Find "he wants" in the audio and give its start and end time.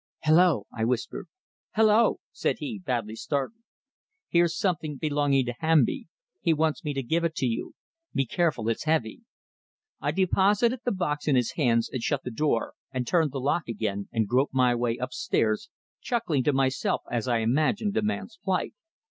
6.41-6.83